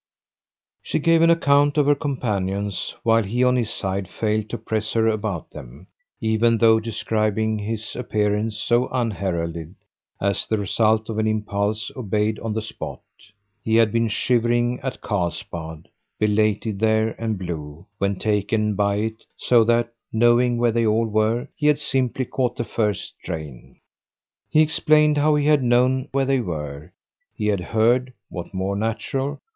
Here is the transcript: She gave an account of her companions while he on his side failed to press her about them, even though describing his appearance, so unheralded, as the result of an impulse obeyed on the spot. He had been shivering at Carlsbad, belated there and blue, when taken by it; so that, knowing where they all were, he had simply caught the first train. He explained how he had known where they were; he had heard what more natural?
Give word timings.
She 0.81 0.97
gave 0.97 1.21
an 1.21 1.29
account 1.29 1.77
of 1.77 1.85
her 1.85 1.93
companions 1.93 2.95
while 3.03 3.21
he 3.21 3.43
on 3.43 3.55
his 3.55 3.69
side 3.69 4.07
failed 4.07 4.49
to 4.49 4.57
press 4.57 4.93
her 4.93 5.07
about 5.07 5.51
them, 5.51 5.85
even 6.19 6.57
though 6.57 6.79
describing 6.79 7.59
his 7.59 7.95
appearance, 7.95 8.57
so 8.57 8.87
unheralded, 8.87 9.75
as 10.19 10.47
the 10.47 10.57
result 10.57 11.07
of 11.07 11.19
an 11.19 11.27
impulse 11.27 11.91
obeyed 11.95 12.39
on 12.39 12.55
the 12.55 12.63
spot. 12.63 13.03
He 13.63 13.75
had 13.75 13.91
been 13.91 14.07
shivering 14.07 14.79
at 14.81 15.01
Carlsbad, 15.01 15.87
belated 16.17 16.79
there 16.79 17.09
and 17.21 17.37
blue, 17.37 17.85
when 17.99 18.15
taken 18.15 18.73
by 18.73 18.95
it; 18.95 19.23
so 19.37 19.63
that, 19.65 19.93
knowing 20.11 20.57
where 20.57 20.71
they 20.71 20.87
all 20.87 21.05
were, 21.05 21.47
he 21.55 21.67
had 21.67 21.77
simply 21.77 22.25
caught 22.25 22.55
the 22.57 22.63
first 22.63 23.13
train. 23.23 23.79
He 24.49 24.61
explained 24.63 25.19
how 25.19 25.35
he 25.35 25.45
had 25.45 25.61
known 25.61 26.07
where 26.11 26.25
they 26.25 26.39
were; 26.39 26.91
he 27.35 27.45
had 27.45 27.59
heard 27.59 28.11
what 28.29 28.51
more 28.51 28.75
natural? 28.75 29.39